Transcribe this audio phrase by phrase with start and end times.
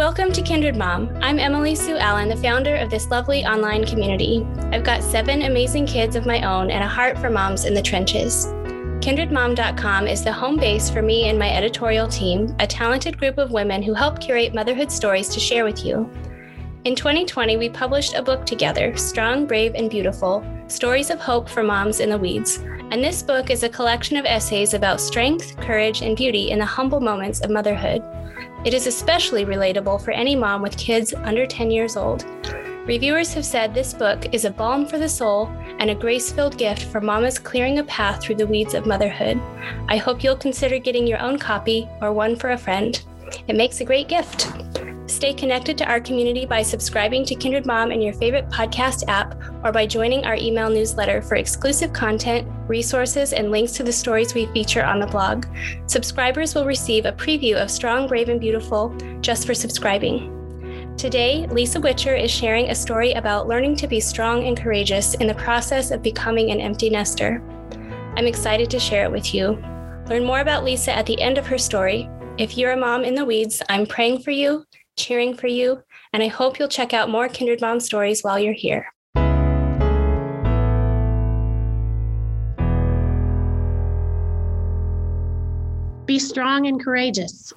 [0.00, 1.14] Welcome to Kindred Mom.
[1.20, 4.46] I'm Emily Sue Allen, the founder of this lovely online community.
[4.72, 7.82] I've got seven amazing kids of my own and a heart for moms in the
[7.82, 8.46] trenches.
[9.02, 13.50] KindredMom.com is the home base for me and my editorial team, a talented group of
[13.50, 16.10] women who help curate motherhood stories to share with you.
[16.84, 21.62] In 2020, we published a book together, Strong, Brave, and Beautiful Stories of Hope for
[21.62, 22.56] Moms in the Weeds.
[22.90, 26.64] And this book is a collection of essays about strength, courage, and beauty in the
[26.64, 28.02] humble moments of motherhood.
[28.62, 32.26] It is especially relatable for any mom with kids under 10 years old.
[32.86, 35.46] Reviewers have said this book is a balm for the soul
[35.78, 39.40] and a grace filled gift for mamas clearing a path through the weeds of motherhood.
[39.88, 43.02] I hope you'll consider getting your own copy or one for a friend.
[43.48, 44.52] It makes a great gift.
[45.10, 49.34] Stay connected to our community by subscribing to Kindred Mom in your favorite podcast app
[49.64, 54.34] or by joining our email newsletter for exclusive content, resources, and links to the stories
[54.34, 55.46] we feature on the blog.
[55.86, 60.94] Subscribers will receive a preview of Strong, Brave, and Beautiful just for subscribing.
[60.96, 65.26] Today, Lisa Witcher is sharing a story about learning to be strong and courageous in
[65.26, 67.42] the process of becoming an empty nester.
[68.16, 69.60] I'm excited to share it with you.
[70.06, 72.08] Learn more about Lisa at the end of her story.
[72.38, 74.64] If you're a mom in the weeds, I'm praying for you
[75.00, 78.52] cheering for you, and I hope you'll check out more Kindred Mom stories while you're
[78.52, 78.86] here.
[86.06, 87.52] Be Strong and Courageous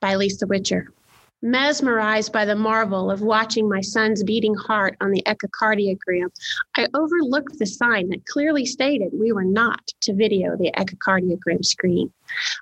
[0.00, 0.92] by Lisa Witcher.
[1.40, 6.28] Mesmerized by the marvel of watching my son's beating heart on the echocardiogram,
[6.76, 12.12] I overlooked the sign that clearly stated we were not to video the echocardiogram screen.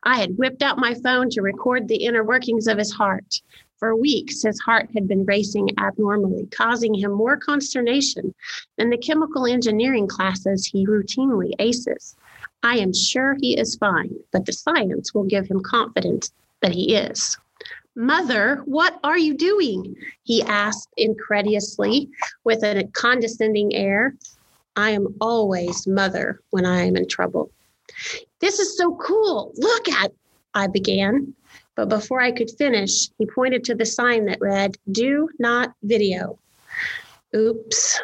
[0.02, 3.40] I had whipped out my phone to record the inner workings of his heart.
[3.78, 8.34] For weeks, his heart had been racing abnormally, causing him more consternation
[8.78, 12.16] than the chemical engineering classes he routinely aces.
[12.62, 16.32] I am sure he is fine, but the science will give him confidence
[16.62, 17.36] that he is.
[17.94, 19.94] Mother, what are you doing?
[20.22, 22.10] He asked incredulously
[22.44, 24.14] with a condescending air.
[24.76, 27.50] I am always mother when I am in trouble.
[28.40, 29.52] This is so cool.
[29.56, 30.12] Look at,
[30.54, 31.34] I began.
[31.76, 36.38] But before I could finish, he pointed to the sign that read, Do not video.
[37.34, 38.00] Oops.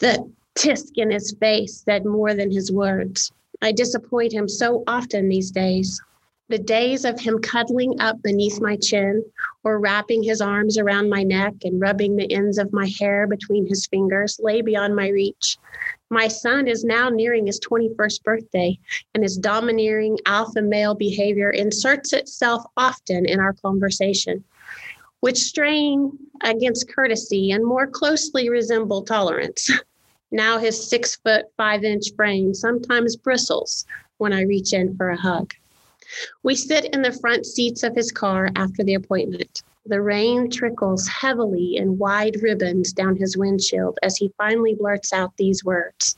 [0.00, 3.32] The tisk in his face said more than his words.
[3.62, 6.02] I disappoint him so often these days.
[6.48, 9.24] The days of him cuddling up beneath my chin
[9.62, 13.66] or wrapping his arms around my neck and rubbing the ends of my hair between
[13.66, 15.56] his fingers lay beyond my reach.
[16.12, 18.78] My son is now nearing his 21st birthday,
[19.14, 24.44] and his domineering alpha male behavior inserts itself often in our conversation,
[25.20, 26.12] which strain
[26.42, 29.70] against courtesy and more closely resemble tolerance.
[30.30, 33.86] Now his six foot, five inch frame sometimes bristles
[34.18, 35.54] when I reach in for a hug.
[36.42, 39.62] We sit in the front seats of his car after the appointment.
[39.86, 45.36] The rain trickles heavily in wide ribbons down his windshield as he finally blurts out
[45.36, 46.16] these words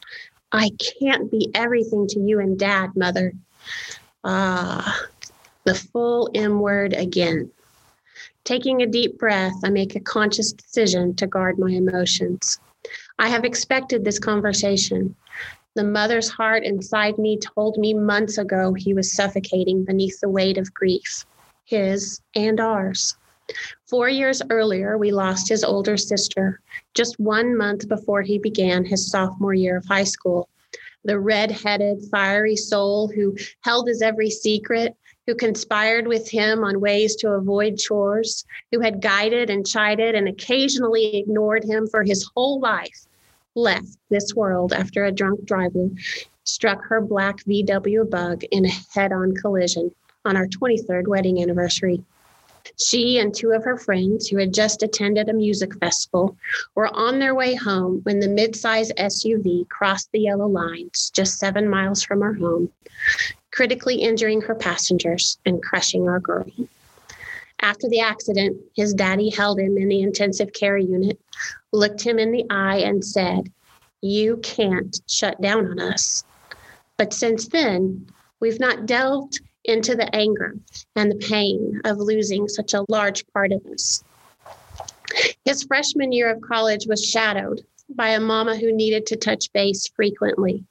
[0.53, 3.33] I can't be everything to you and dad, mother.
[4.23, 5.07] Ah,
[5.65, 7.51] the full M word again.
[8.45, 12.61] Taking a deep breath, I make a conscious decision to guard my emotions.
[13.19, 15.17] I have expected this conversation.
[15.75, 20.57] The mother's heart inside me told me months ago he was suffocating beneath the weight
[20.57, 21.27] of grief,
[21.65, 23.17] his and ours.
[23.87, 26.61] Four years earlier, we lost his older sister,
[26.95, 30.49] just one month before he began his sophomore year of high school.
[31.03, 34.95] The red headed, fiery soul who held his every secret,
[35.27, 40.29] who conspired with him on ways to avoid chores, who had guided and chided and
[40.29, 43.07] occasionally ignored him for his whole life,
[43.55, 45.89] left this world after a drunk driver
[46.45, 49.91] struck her black VW bug in a head on collision
[50.25, 52.03] on our 23rd wedding anniversary.
[52.79, 56.37] She and two of her friends, who had just attended a music festival,
[56.75, 61.69] were on their way home when the midsize SUV crossed the yellow lines just seven
[61.69, 62.73] miles from our home,
[63.53, 66.47] critically injuring her passengers and crushing our girl.
[67.65, 71.19] After the accident, his daddy held him in the intensive care unit,
[71.73, 73.51] looked him in the eye, and said,
[74.03, 76.25] You can't shut down on us.
[76.99, 78.07] But since then,
[78.39, 80.59] we've not delved into the anger
[80.95, 84.05] and the pain of losing such a large part of us.
[85.47, 89.89] His freshman year of college was shadowed by a mama who needed to touch base
[89.97, 90.67] frequently.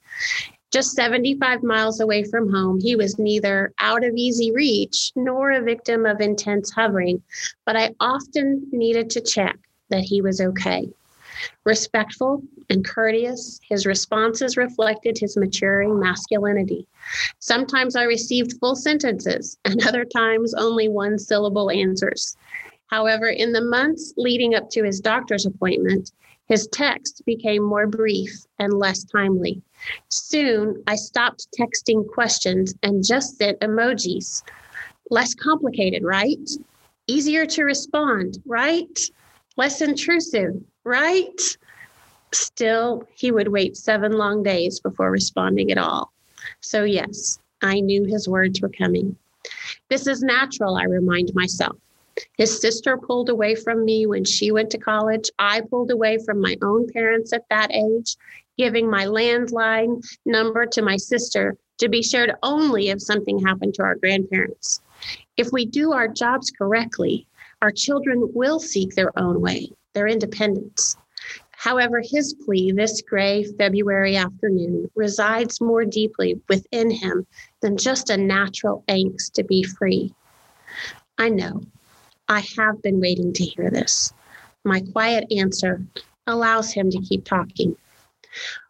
[0.73, 5.61] Just 75 miles away from home, he was neither out of easy reach nor a
[5.61, 7.21] victim of intense hovering,
[7.63, 9.55] but I often needed to check
[9.89, 10.89] that he was okay.
[11.63, 12.41] Respectful
[12.71, 16.87] and courteous, his responses reflected his maturing masculinity.
[17.37, 22.35] Sometimes I received full sentences, and other times only one syllable answers.
[22.94, 26.12] However, in the months leading up to his doctor's appointment,
[26.45, 28.30] his texts became more brief
[28.60, 29.63] and less timely.
[30.10, 34.44] Soon, I stopped texting questions and just sent emojis.
[35.10, 36.48] Less complicated, right?
[37.07, 39.00] Easier to respond, right?
[39.57, 40.54] Less intrusive,
[40.84, 41.42] right?
[42.31, 46.13] Still, he would wait seven long days before responding at all.
[46.62, 49.18] So, yes, I knew his words were coming.
[49.90, 51.78] This is natural, I remind myself.
[52.38, 55.30] His sister pulled away from me when she went to college.
[55.39, 58.15] I pulled away from my own parents at that age,
[58.57, 63.83] giving my landline number to my sister to be shared only if something happened to
[63.83, 64.81] our grandparents.
[65.38, 67.27] If we do our jobs correctly,
[67.62, 70.98] our children will seek their own way, their independence.
[71.51, 77.25] However, his plea this gray February afternoon resides more deeply within him
[77.62, 80.13] than just a natural angst to be free.
[81.18, 81.62] I know.
[82.27, 84.13] I have been waiting to hear this.
[84.63, 85.81] My quiet answer
[86.25, 87.75] allows him to keep talking.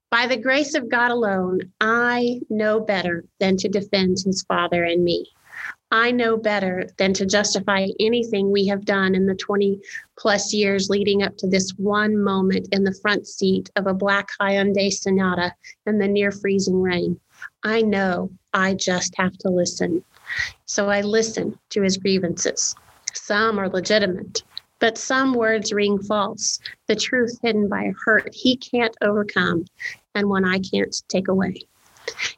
[0.10, 5.04] By the grace of God alone, I know better than to defend his father and
[5.04, 5.28] me.
[5.92, 9.80] I know better than to justify anything we have done in the 20
[10.18, 14.30] plus years leading up to this one moment in the front seat of a black
[14.42, 15.54] Hyundai Sonata
[15.86, 17.20] in the near freezing rain.
[17.64, 20.04] I know I just have to listen.
[20.66, 22.76] So I listen to his grievances.
[23.14, 24.44] Some are legitimate,
[24.80, 29.66] but some words ring false, the truth hidden by a hurt he can't overcome
[30.16, 31.62] and one I can't take away.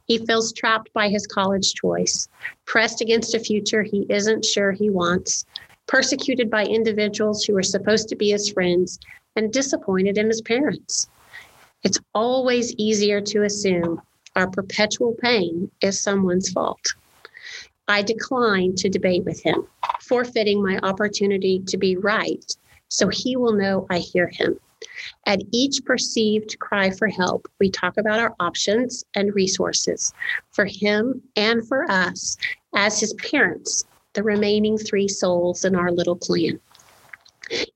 [0.05, 2.27] He feels trapped by his college choice,
[2.65, 5.45] pressed against a future he isn't sure he wants,
[5.87, 8.99] persecuted by individuals who are supposed to be his friends,
[9.35, 11.07] and disappointed in his parents.
[11.83, 14.01] It's always easier to assume
[14.35, 16.85] our perpetual pain is someone's fault.
[17.87, 19.67] I decline to debate with him,
[20.01, 22.45] forfeiting my opportunity to be right
[22.89, 24.59] so he will know I hear him.
[25.25, 30.13] At each perceived cry for help, we talk about our options and resources
[30.51, 32.37] for him and for us
[32.75, 36.59] as his parents, the remaining three souls in our little clan.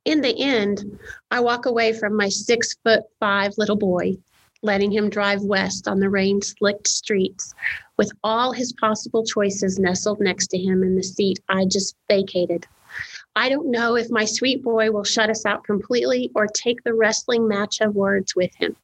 [0.06, 1.00] In the end,
[1.32, 4.18] I walk away from my six foot five little boy,
[4.62, 7.54] letting him drive west on the rain slicked streets
[7.98, 12.66] with all his possible choices nestled next to him in the seat I just vacated.
[13.36, 16.94] I don't know if my sweet boy will shut us out completely or take the
[16.94, 18.76] wrestling match of words with him.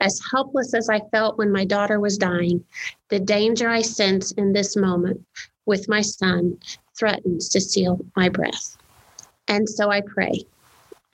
[0.00, 2.64] As helpless as I felt when my daughter was dying,
[3.08, 5.24] the danger I sense in this moment
[5.64, 6.58] with my son
[6.98, 8.76] threatens to seal my breath.
[9.46, 10.44] And so I pray.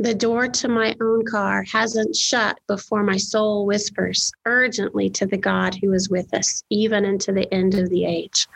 [0.01, 5.37] The door to my own car hasn't shut before my soul whispers urgently to the
[5.37, 8.49] God who is with us, even into the end of the age.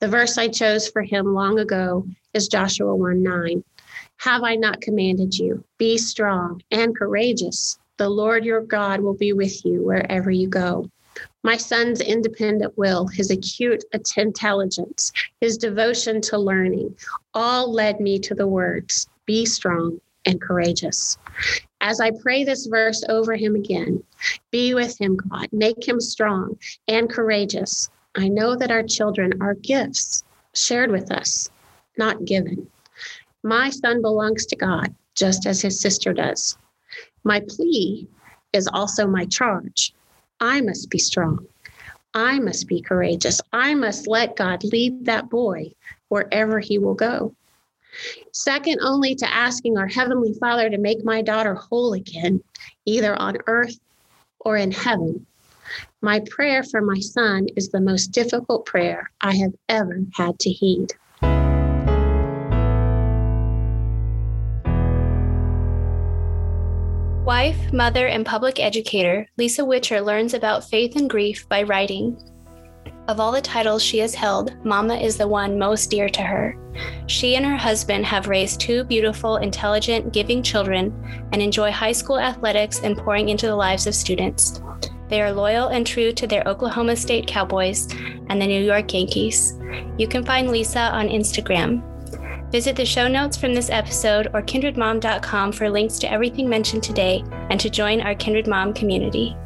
[0.00, 2.04] The verse I chose for him long ago
[2.34, 3.62] is Joshua 1 9.
[4.16, 5.62] Have I not commanded you?
[5.78, 7.78] Be strong and courageous.
[7.96, 10.90] The Lord your God will be with you wherever you go.
[11.44, 13.84] My son's independent will, his acute
[14.16, 16.96] intelligence, his devotion to learning,
[17.34, 21.16] all led me to the words be strong and courageous.
[21.80, 24.02] As I pray this verse over him again,
[24.50, 25.48] be with him, God.
[25.52, 26.58] Make him strong
[26.88, 27.88] and courageous.
[28.14, 30.24] I know that our children are gifts
[30.54, 31.50] shared with us,
[31.96, 32.66] not given.
[33.42, 36.56] My son belongs to God, just as his sister does.
[37.24, 38.08] My plea
[38.52, 39.94] is also my charge.
[40.40, 41.46] I must be strong.
[42.14, 43.40] I must be courageous.
[43.52, 45.72] I must let God lead that boy
[46.08, 47.34] wherever he will go.
[48.32, 52.42] Second only to asking our Heavenly Father to make my daughter whole again,
[52.84, 53.78] either on earth
[54.40, 55.26] or in heaven.
[56.00, 60.50] My prayer for my son is the most difficult prayer I have ever had to
[60.50, 60.92] heed.
[67.26, 72.16] Wife, mother, and public educator, Lisa Witcher learns about faith and grief by writing.
[73.08, 76.56] Of all the titles she has held, Mama is the one most dear to her.
[77.06, 80.92] She and her husband have raised two beautiful, intelligent, giving children
[81.32, 84.60] and enjoy high school athletics and pouring into the lives of students.
[85.08, 87.88] They are loyal and true to their Oklahoma State Cowboys
[88.28, 89.56] and the New York Yankees.
[89.98, 91.82] You can find Lisa on Instagram.
[92.50, 97.22] Visit the show notes from this episode or kindredmom.com for links to everything mentioned today
[97.50, 99.36] and to join our Kindred Mom community.